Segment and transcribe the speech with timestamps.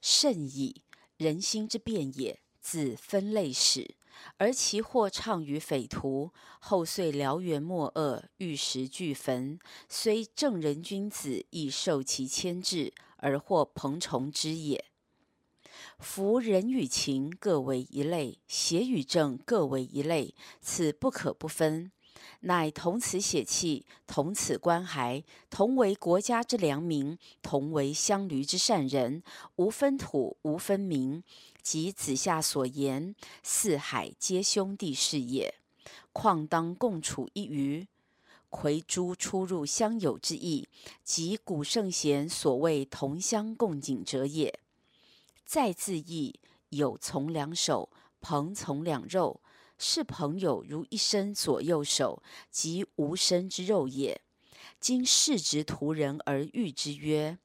[0.00, 0.82] 甚矣！
[1.16, 3.96] 人心之变也，自分类始。
[4.36, 9.58] 而其祸倡于匪徒，后遂燎原没恶，玉石俱焚。
[9.88, 14.84] 虽正人君子，亦受其牵制，而获朋虫之也。
[15.98, 21.92] 夫人与情各为一类，邪与正各为一类，此不可不分。
[22.40, 29.22] 乃同此血气，同此关骸，同为国家之良民，同为乡闾之善人，
[29.56, 31.22] 无分土，无分民。
[31.62, 35.54] 即子夏所言，四海皆兄弟是也。
[36.12, 37.86] 况当共处一隅，
[38.48, 40.66] 窥诸出入相友之意，
[41.04, 44.58] 即古圣贤所谓同乡共景者也。
[45.44, 47.90] 再自义，友从两手，
[48.22, 49.40] 朋从两肉。
[49.82, 54.20] 视朋友如一身左右手，即无身之肉也。
[54.78, 57.38] 今士直图人而喻之曰：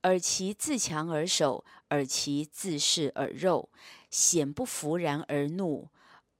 [0.00, 3.68] 尔其自强而守，尔其自势而肉，
[4.10, 5.90] 显不服然而怒。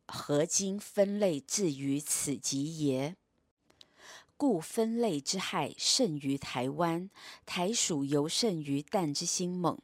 [0.07, 3.15] 何今分类至于此极也？
[4.39, 7.11] 故分类之害甚于台湾，
[7.45, 9.79] 台属尤甚于旦之心猛。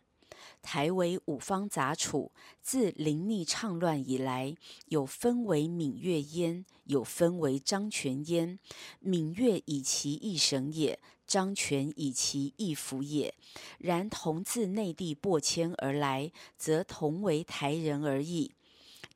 [0.62, 4.54] 台为五方杂处，自林逆倡乱以来，
[4.86, 8.58] 有分为闽粤焉，有分为漳泉焉。
[9.00, 13.34] 闽粤以其一省也，漳泉以其一府也。
[13.78, 18.52] 然同自内地播迁而来，则同为台人而已。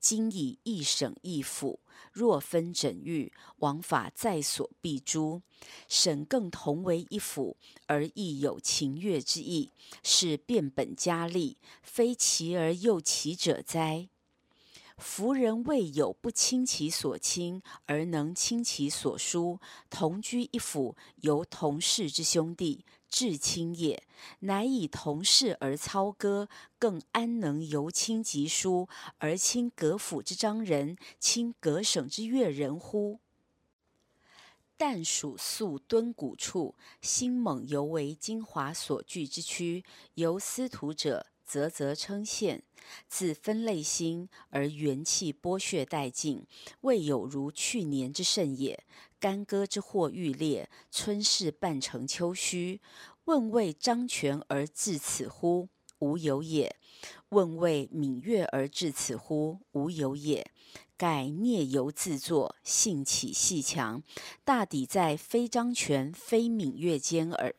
[0.03, 1.79] 今以一省一府，
[2.13, 5.43] 若分整域，王法在所必诛。
[5.89, 9.71] 省更同为一府，而亦有秦越之意，
[10.03, 14.09] 是变本加厉，非其而又其者哉？
[15.03, 19.59] 夫人未有不亲其所亲，而能亲其所疏，
[19.91, 22.85] 同居一府，犹同室之兄弟。
[23.09, 24.03] 至亲也，
[24.39, 33.19] 乃以同室而操戈，更安能由亲及疏而亲各府之漳人，亲各省之越人乎？
[34.79, 39.85] 但属宿敦古处，兴猛犹为精华所聚之区，
[40.15, 42.61] 由司徒者，啧啧称羡。
[43.09, 46.47] 自分类心而元气剥削殆尽，
[46.81, 48.83] 未有如去年之盛也。
[49.21, 52.81] 干戈之祸愈烈，春事半成秋虚。
[53.27, 55.69] 问为张权而至此乎？
[55.99, 56.75] 无有也。
[57.29, 59.61] 问为闽粤而至此乎？
[59.73, 60.51] 无有也。
[60.97, 64.03] 盖聂犹自作，性起细强，
[64.45, 67.55] 大抵在非张权、非闽越间耳。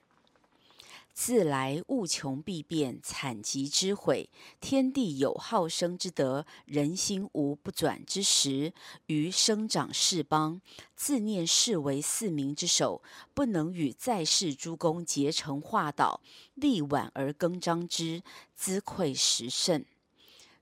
[1.13, 4.29] 自来物穷必变，惨极之悔。
[4.59, 8.73] 天地有好生之德，人心无不转之时。
[9.05, 10.59] 于生长世邦，
[10.95, 13.01] 自念世为四民之首，
[13.33, 16.19] 不能与在世诸公结成化导，
[16.55, 18.23] 力挽而更张之，
[18.55, 19.85] 兹愧时甚。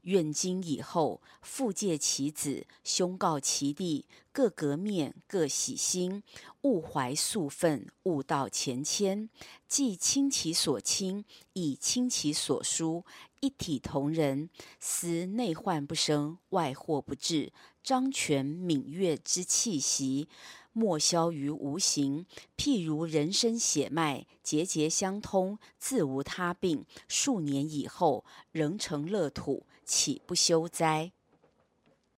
[0.01, 6.23] 愿今以后，复借其子，兄告其弟，各革面，各洗心，
[6.61, 9.29] 勿怀素愤，勿道前谦，
[9.67, 11.23] 既亲其所亲，
[11.53, 13.05] 以亲其所疏，
[13.41, 17.51] 一体同仁，思内患不生，外祸不至。
[17.83, 20.27] 张泉闽月之气息，
[20.71, 22.25] 莫消于无形。
[22.55, 26.85] 譬如人身血脉，节节相通，自无他病。
[27.07, 31.11] 数年以后，仍成乐土，岂不修哉？